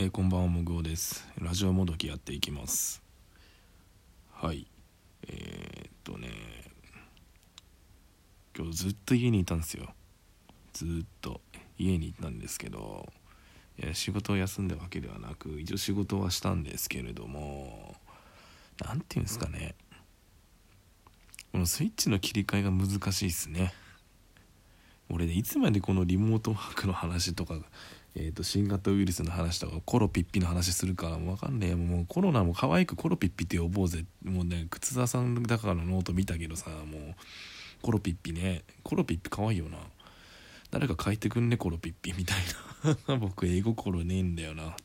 [0.00, 1.26] えーこんばんはもぐおです。
[1.40, 3.02] ラジオもどきやっていきます。
[4.32, 4.68] はい。
[5.26, 6.28] えー、っとね。
[8.56, 9.88] 今日ずっと家にいたんですよ。
[10.72, 11.40] ずっと。
[11.78, 13.08] 家にいたんですけど
[13.76, 17.96] いや仕事を休んだわけではなく一応仕事はしたんですけれども
[18.80, 19.74] 何て言うんですかね。
[21.50, 23.74] このスイッチの切り替えが難しいですね。
[25.10, 27.58] 俺ねいつまでこのリモートワークの話とか、
[28.20, 31.74] えー、と新型ウイルスの話とかコロピッピの話するから分かんねえ。
[31.76, 34.04] もうコロナも可愛くコロピッピって呼ぼうぜ。
[34.24, 37.14] もうね靴沢さんだからのノート見たけどさもう
[37.80, 38.64] コロピッピね。
[38.82, 39.78] コロピッピ可愛いよな。
[40.72, 42.38] 誰か書いてくんねコロピッピみたい
[43.06, 43.16] な。
[43.18, 44.76] 僕絵心ねえんだよな。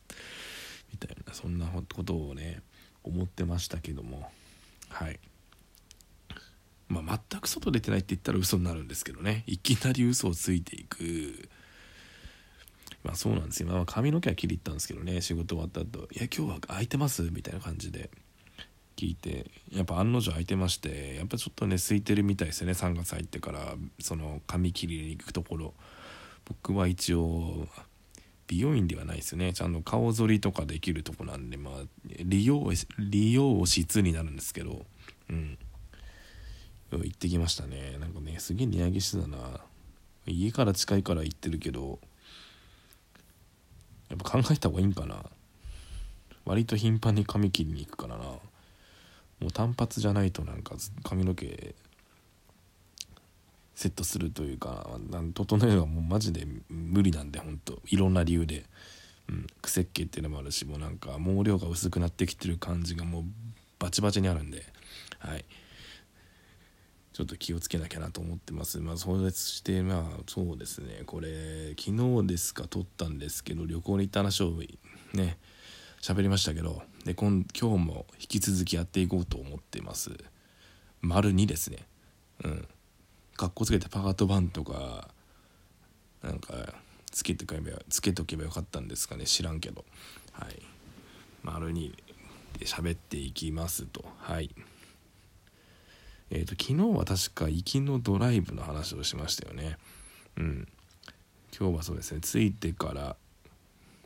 [0.92, 2.62] みたいなそんなことをね
[3.02, 4.30] 思ってましたけども。
[4.90, 5.18] はい。
[6.86, 9.42] まあ、全く外出てないって言ったら嘘になるんですけどね。
[9.48, 11.48] いきなり嘘をついていく。
[13.04, 13.62] まあそうなんです。
[13.62, 15.20] よ、まあ、髪の毛は切り入ったんですけどね。
[15.20, 18.10] 仕事終わった後いや今日は空いてます?」みたいな感じで
[18.96, 19.50] 聞いて。
[19.70, 22.72] やっぱ案の定空いてましてやっぱちょっとね空いてるみたいですよね。
[22.72, 25.74] 3月入ってからその髪切りに行くところ。
[26.46, 27.68] 僕は一応
[28.46, 29.52] 美容院ではないですよね。
[29.52, 31.82] ちゃんと顔剃りとかできるとこなんでまあ
[32.24, 34.86] 利用利用室になるんですけど。
[35.28, 35.58] うん。
[36.92, 37.96] 行ってきましたね。
[37.98, 39.60] なんかねすげえ値上げしてたな。
[40.26, 41.98] 家から近いから行ってるけど。
[44.24, 45.22] 考えた方がいいんかな。
[46.44, 48.24] 割と頻繁に髪切りに行くからな。
[48.24, 48.40] も
[49.48, 51.74] う単発じゃないとなんか髪の毛
[53.74, 54.88] セットするというか
[55.34, 57.80] 整えるのがもうマジで無理なんでほんと。
[57.86, 58.64] いろんな理由で、
[59.28, 63.24] うん、癖っ気っていうのもあるしもうなんか毛量が薄くなってきてる感じがもう
[63.78, 64.64] バチバチにあるんで。
[65.18, 65.44] はい。
[67.14, 68.80] ちょっと気をつけなきゃなと思ってます。
[68.80, 74.60] まあ、そうして、まあ、そうですね、これ、昨日ですか、撮ったんですけど、旅行に行った話を
[75.12, 75.38] ね、
[76.02, 80.10] 喋りましたけど、で今日も引き続きやっていこうと思ってます。
[81.02, 81.86] 丸2ですね。
[82.42, 82.68] うん。
[83.36, 85.08] かっこつけてパート1とか、
[86.20, 86.74] なんか、
[87.12, 89.84] つけてけばつけとけばよかったんですかね、知らんけど。
[90.32, 90.60] はい。
[91.44, 91.92] 丸2
[92.58, 94.04] で喋っていきますと。
[94.18, 94.50] はい。
[96.36, 99.78] えーと、昨日は確か行きのドライブの話をしましたよね。
[100.36, 100.68] うん。
[101.56, 103.14] 今日はそうですね、着いてから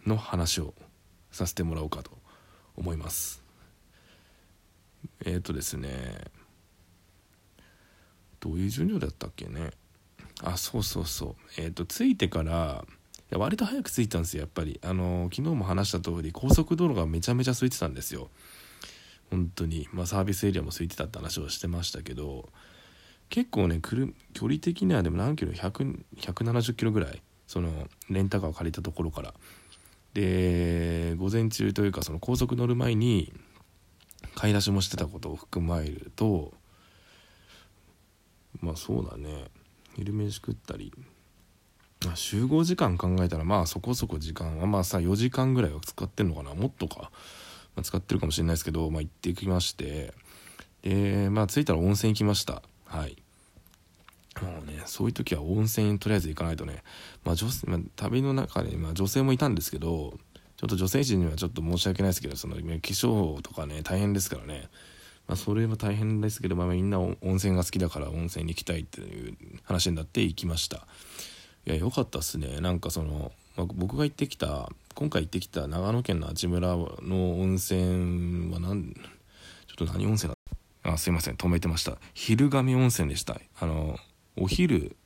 [0.07, 0.75] の話を
[1.33, 2.11] させてもらおうかと
[2.77, 3.43] 思います。
[5.25, 6.19] えっ、ー、とですね、
[8.41, 9.71] どういう順序だったっけね？
[10.43, 11.37] あ、そうそうそう。
[11.57, 14.79] えっ、ー、と、着いてから、いや割と早く着いたんですよ、やっぱり。
[14.85, 18.29] あの、昨日も話した通り、高速道路がめちゃめちゃ空いてたんですよ。
[19.31, 22.49] 本当にまあサービスエリアも空いてたって話をしてましたけど
[23.29, 27.71] 結構ね距離的にはでも何キロ170キロぐらいその
[28.11, 29.35] レンタカーを借りたところから。
[30.15, 33.33] で午前中というかその高速乗る前に
[34.35, 36.55] 買い出しもしてたことを含まれると
[38.61, 39.45] まあそうだね。
[39.97, 40.93] 昼飯食ったり。
[42.15, 46.55] 集合時間考えたらまあそこそこ時間はまあさ4時間ぐらいは使ってんのかな。
[46.55, 47.11] もっとか。
[47.79, 50.13] まあ、使ってるかもしれないですけど、まあ、行ってきまして
[50.83, 52.63] でまあ着いたら温泉行きました。
[52.85, 53.17] はい。
[54.43, 56.83] もうねそういう時は温泉にとりあえず行かないとね、
[57.25, 60.19] まあ女まあ、旅の中で、まあ、女性もいたんですけど
[60.57, 64.69] ちょっと女性陣にはちょっと申し訳ないですけどその化粧とかね大変ですからね。
[65.29, 70.87] まあ、それは大変ですけど、まあ、みんな温泉が好きだから温泉に行きたいっていう話になって行きました。
[71.67, 72.61] いや良かったっすね。
[72.61, 80.35] なんかその、まあ、僕が行ってきた今回行ってきた長野県の阿智村の温泉は何ちょっと何温泉
[80.83, 80.91] だ？
[80.93, 81.99] あすいません止めてました。
[82.15, 83.41] 昼神温泉でした。
[83.61, 83.97] あの
[84.37, 84.97] お昼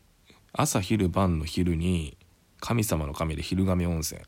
[0.54, 2.16] 朝昼晩の昼に
[2.58, 4.22] 神様の神で昼神温泉。
[4.22, 4.24] っ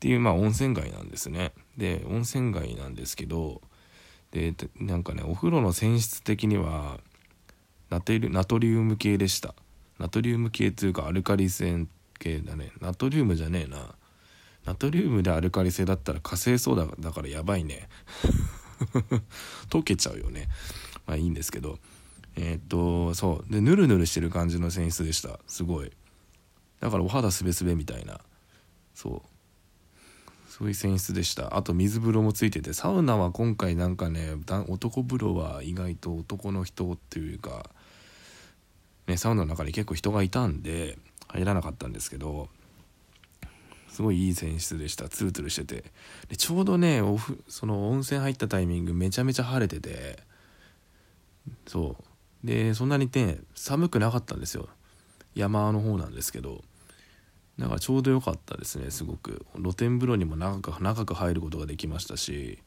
[0.00, 1.52] ていうまあ温泉街なんですね。
[1.76, 3.60] で温泉街なんですけど
[4.30, 6.96] でなんかねお風呂の泉質的には
[7.90, 9.54] ナトリナトリウム系でした。
[9.98, 11.86] ナトリウム系というかアルカリ性
[12.18, 12.72] 系だね。
[12.80, 13.96] ナトリウムじゃねえな。
[14.64, 17.88] ナトリウムでアルカリ性だったら火星ソーダだからやばいね。
[19.70, 20.48] 溶けちゃうよね。
[21.06, 21.78] まあいいんですけど。
[22.36, 23.52] えー、っとそう。
[23.52, 25.40] でヌルヌルしてる感じの泉質でした。
[25.46, 25.92] すごい。
[26.80, 28.20] だからお肌すべすべみたいな。
[28.94, 29.30] そう。
[30.48, 31.56] そういう泉質でした。
[31.56, 34.34] あと水風呂もついててサウナは今回なんかね
[34.68, 37.70] 男風呂は意外と男の人っていうか
[39.06, 40.98] ねサウナの中に結構人がいたんで
[41.28, 42.48] 入らなかったんですけど
[44.00, 45.10] すごいいい泉質でした。
[45.10, 45.84] ツルツルしてて。
[46.30, 50.20] でちょうどねオフその温泉入ったタイミングめちゃめちゃ晴れてて。
[51.66, 51.98] そ
[52.42, 52.46] う。
[52.46, 54.70] でそんなにね寒くなかったんですよ。
[55.34, 56.64] 山の方なんですけど。
[57.58, 59.44] だからちょうど良かったですねすごく。
[59.56, 62.58] 露天風呂にも長く長く入ることができましたし。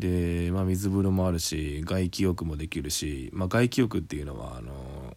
[0.00, 5.16] で、まあ、水風呂もあるし外気浴もできるし、まあ、外気浴っていうのはあの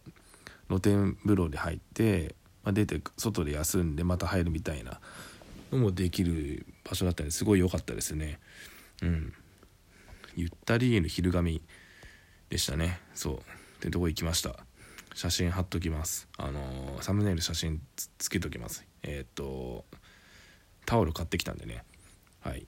[0.68, 5.00] 露天風呂に入って、まあ、出て外で休んでまた入るみたいな
[5.72, 8.38] のもできる場所だったんですごい良かったですね。
[9.02, 9.32] うん。
[10.36, 11.62] ゆったりの昼髪
[12.48, 13.00] でしたね。
[13.14, 13.34] そう。
[13.36, 13.38] っ
[13.80, 14.56] てとこ行きました。
[15.14, 16.28] 写真貼っときます。
[16.36, 17.80] あのー、サムネイル写真
[18.18, 18.84] つけときます。
[19.02, 19.84] えっ、と
[20.86, 21.84] タオル買ってきたんでね。
[22.40, 22.66] はい。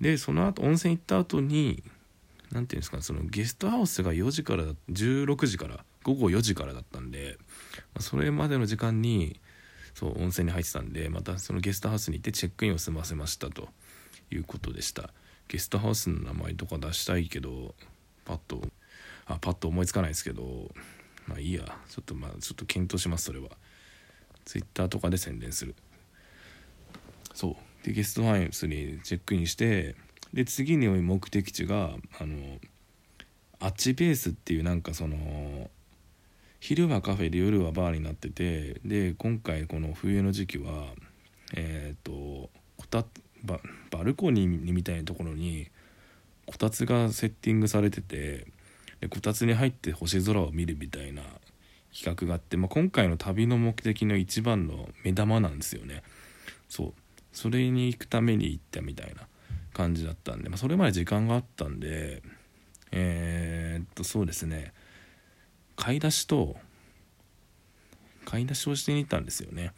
[0.00, 1.82] でその後温泉行った後に
[2.52, 7.36] 何ていうんですかそのゲストハウスが4時から16時から午後4時からだったんで
[7.94, 9.40] まそれまでの時間に
[9.94, 13.68] そう温泉に入ってたんでまたそのゲストハウスに行ってチェックインを済ませましたと
[14.30, 15.10] いうことでした。
[15.48, 17.74] ゲストハウスの名前とか出したいけど
[18.24, 18.62] パッと
[19.26, 20.70] あパッと思いつかないですけど
[21.26, 21.64] まあいいや。
[21.88, 23.48] ちょっとまあちょっと検討しますそれは。
[24.44, 25.74] Twitter とかで宣伝する。
[27.34, 27.56] そう。
[27.84, 29.96] でゲストハウスにチェックインして
[30.32, 32.58] で次に目的地があの
[33.58, 35.70] アッチベースっていうなんかその
[36.60, 40.86] 昼はカフェで夜はバーになっててで今回この冬の時期は
[41.56, 42.12] えっ、ー、と
[42.76, 43.04] こた
[43.42, 43.58] バ
[43.90, 45.68] バルコニーみたいなところに
[46.46, 48.46] こたつがセッティングされてて
[49.00, 51.22] でこたつに入って星空を見るみたいな
[51.92, 56.02] 企画があって、まあ、今回の旅の目的の一番の目玉なんですよね。
[56.68, 56.94] そう。
[57.32, 59.22] それに行くために行ったみたいな
[59.72, 62.22] 感じだったんで、まあ、それまで時間があったんで
[62.92, 64.72] えー、っとそうですね。
[65.80, 66.56] 買い出しと
[68.26, 69.72] 買い出しをしてに行ったんですよね。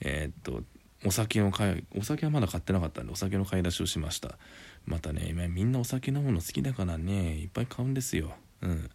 [0.00, 0.64] えー、っと
[1.04, 4.38] お酒の買いお酒はまだ買ってなかったんでお酒の買い出しをしました。
[4.86, 8.32] またね今みんなお酒飲むの好きだからねいっぱい買うんですよ。
[8.62, 8.90] うん。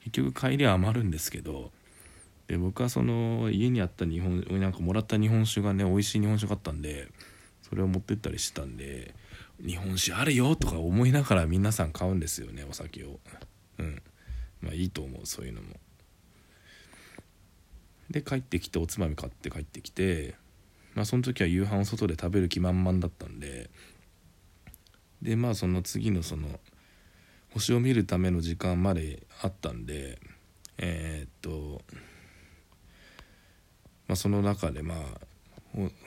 [0.00, 1.72] 結局帰りは余るんですけど
[2.48, 7.08] で僕はその家にあった日本なんかもらった日本酒がね美味しい日本酒があったんで
[7.62, 9.14] それを持ってったりしてたんで
[9.64, 13.20] 日本酒あるよとか思いながら皆さん買うんですよねお酒を。
[13.78, 14.02] うん。
[14.62, 15.68] まあいいと思うそういうのも。
[18.10, 20.34] で帰ってきておつまみ買って帰ってきて
[20.94, 23.70] まあその時は夕飯を外で食べる気満々だったんで
[25.22, 26.60] でまあその次のその
[27.54, 30.18] 星を見るための時間まであったんで
[30.76, 31.82] えー、っと
[34.12, 34.98] まあ、その中でまあ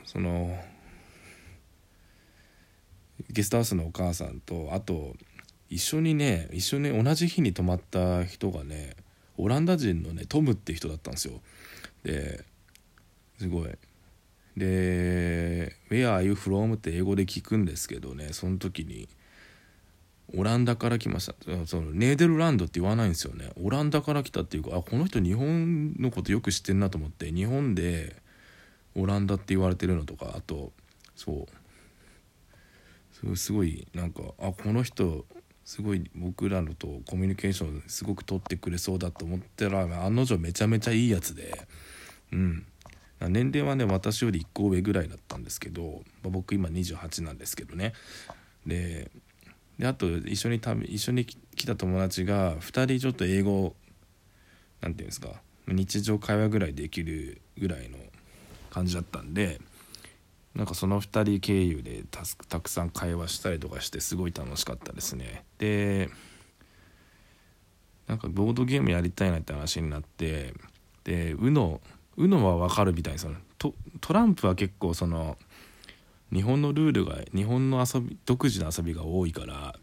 [0.05, 0.55] その
[3.31, 5.15] ゲストハウスのお母さんとあと
[5.69, 8.95] 一緒にね一緒に同じ日に泊まった人がね
[9.38, 11.41] オランダ人のねトムって人だったんですよ。
[12.03, 12.45] で
[13.39, 13.69] すごい。
[14.56, 19.09] で「Where are you from?」って英語で聞くんですけどねその時に
[20.33, 21.35] オランダから来ました。
[21.65, 23.51] そのネーデルランドって言わないんですよね。
[23.62, 28.15] オランダから来たっていうかあこの人日本のことよく知ってんなと思って日本で
[28.95, 30.71] オランダって言われてるのとかあと
[31.15, 31.47] そう。
[33.35, 35.25] すごいなんかあこの人
[35.65, 41.67] すごい僕らのとコミュニケーションすごく取ってくれそうだと思ったら案の定めちゃめちゃいいやつで。
[42.31, 42.65] うん。
[43.19, 47.94] 年齢はね私より1個上ぐらいだったんですけど、まあ、僕今28なんですけどね。
[48.67, 49.09] で
[49.81, 53.75] あと一緒に旅一緒に来た友達が2人ちょっと英語
[54.81, 57.97] なんていうんですか日常会話ぐらいできるぐらいの
[58.69, 59.59] 感じだったんで
[60.55, 62.03] なんかその2人経由で
[62.47, 65.43] たくさん会話したりとかしてすごい楽しかったですね。
[65.57, 66.09] で
[68.07, 70.53] なんかボードゲームやりたいなって話になって
[71.03, 71.81] で UNO,
[72.17, 75.38] UNO は分かるみたいにそのトトランプは結構その
[76.31, 79.75] 日本のルールが日本の遊び独自の遊びが多いから、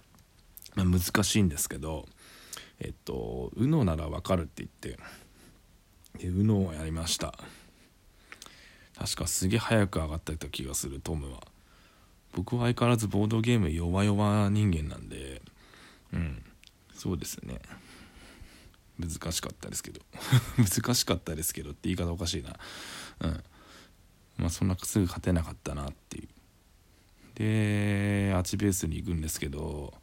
[0.75, 2.07] まあ、難しいんですけど
[2.81, 4.99] えっと UNO ならわかるって言って
[6.19, 7.35] で UNO をやりました。
[8.99, 11.41] 確かすげえ早く上がってた気がするトムは。
[12.33, 15.43] 僕は相変わらずボードゲーム弱々人間なんで。
[16.13, 16.43] うん。
[16.95, 17.61] そうですね。
[18.99, 20.01] 難しかったですけど。
[20.59, 22.59] 難しかったですけどって言い方おかしいな。
[23.21, 23.45] うん。
[24.39, 26.29] まあそんなすぐ勝てなかったなっていう。
[27.35, 29.95] でアーチベースに行くんですけど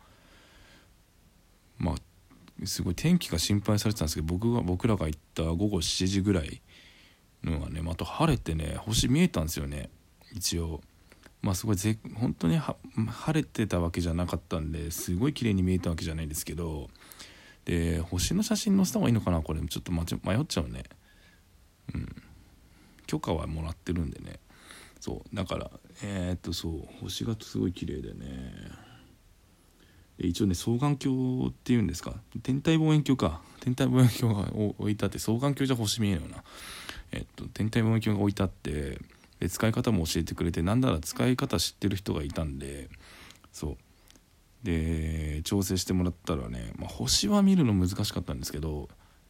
[1.78, 6.62] まあすごい天気が心配されてたんですけど僕が僕らが行った午後7時ぐらい
[7.44, 9.90] のがねまた晴れてね星見えたんですよね。
[10.34, 10.82] 一応。
[11.42, 12.78] まあすごいぜ本当に晴
[13.34, 16.90] れてたわけじゃなかったんですごい綺麗に見えたわけじゃないですけど
[17.64, 19.62] で星の写真載せた方がいいのかなこれ。
[19.62, 20.84] ちょっと迷っちゃうね。
[21.94, 22.16] うん。
[23.08, 24.40] 許可はもらってるんでね。
[25.00, 25.36] そう。
[25.36, 25.72] だから
[26.04, 26.82] えー、っとそう。
[27.02, 28.54] 星がすごい綺麗でね。
[30.18, 32.16] 一応ね双眼鏡っていうんですか。
[32.44, 33.42] 天体望遠鏡か。
[33.62, 36.44] 天体望遠鏡が置いてあって双眼鏡じゃ星見えるよな。
[37.12, 39.00] えっと、天体望遠鏡が置いてあって
[39.40, 42.90] で使い方も教えてくれてなんなら使い方知ってる人がいたんで
[43.52, 43.78] そう。
[44.64, 48.90] で調整してもらったらね、まあ、星は見るの難しかったんですけど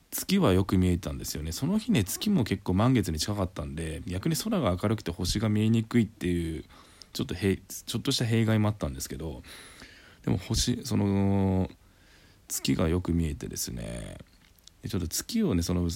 [0.10, 1.52] 月はよく見えたんですよね。
[1.52, 6.66] その日ね月も結構満月に近かったんで逆に空が明るくて星が見えにくいっていう
[7.14, 9.44] ちょっとへちょっとした弊害もあったんですけど
[10.26, 11.70] でも星その
[12.48, 14.18] 月がよく見えてですね
[14.82, 15.90] でちょっと月をねその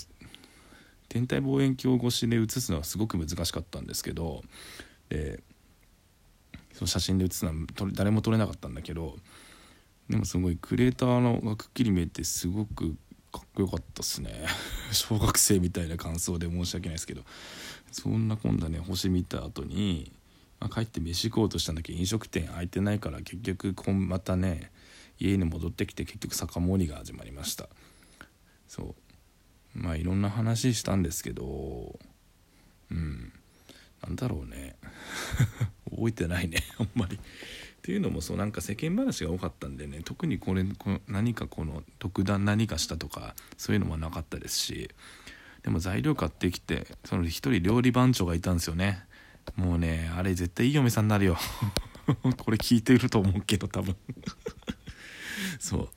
[1.14, 4.42] 天体望遠鏡越しで写すのはすごく難しかったんですけど
[5.10, 5.44] で
[6.74, 7.56] その写真で写すのは
[7.94, 9.18] 誰も撮れなかったんだけど
[10.10, 12.96] でもすごいクレーターのがくっきり見えてすごく
[13.32, 14.46] かっこよかったっすね。
[14.92, 17.24] 小学生みたいな感想で申し訳ないですけど。
[17.92, 20.12] そんな今度はね星見た後に、
[20.60, 24.72] まあ、帰って飯行こうとしたんだけど飲食店開いてないから結局こんまたね
[25.20, 27.70] 家に戻ってきて結局酒盛りが始まりました。
[28.68, 29.03] そう。
[29.74, 32.00] まあいろんな話したんですけど
[32.92, 33.34] うん。
[34.04, 34.76] なんだろうね。
[35.90, 37.16] 覚えてないね あんまり。
[37.16, 37.20] っ
[37.82, 44.90] ていうのもそうなんか世間話が多かったんでね特にこれこ何かこの特段何かしたとかそういうのもなかったですし
[45.64, 49.06] でも材料買ってきてその一人料理番長がいたんですよね。
[49.56, 51.38] もうねあれ絶対いい嫁さんになるよ。
[52.38, 53.96] これ聞いてると思うけど多分。
[55.60, 55.90] そう。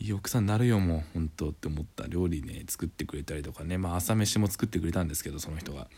[0.00, 2.06] いい奥さんになるよもう本当って思った。
[2.08, 3.78] 料理ね作ってくれたりとかね。
[3.78, 5.88] まあ朝飯も作ってくれたんですけどその人が。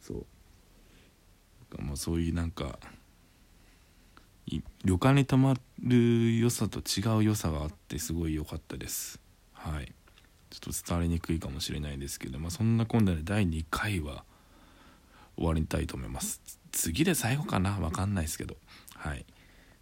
[0.00, 1.82] そう。
[1.82, 2.78] もうそういうなんか
[4.84, 9.20] 旅館に泊まる良さと違う良さがあってすごい良かったです。
[9.52, 9.92] はい。
[10.50, 14.24] ちょっと伝わりにくいかもしれないですけど、まあ、そんな今度で第2回は
[15.36, 16.40] 終わりたいと思います。
[16.70, 17.72] 次で最後かな？
[17.72, 18.56] 分かんないですけど。
[18.94, 19.24] はい、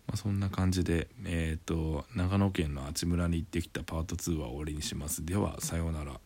[0.06, 5.24] まあ、そんな感じでえ、ー、と長野県の阿智村に行ってきたパート2は終わりにします。
[5.24, 6.20] ではさようなら。